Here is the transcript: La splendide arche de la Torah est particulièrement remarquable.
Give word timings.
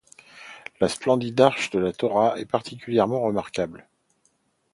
La 0.79 0.89
splendide 0.89 1.39
arche 1.41 1.69
de 1.69 1.77
la 1.77 1.93
Torah 1.93 2.39
est 2.39 2.47
particulièrement 2.47 3.21
remarquable. 3.21 3.87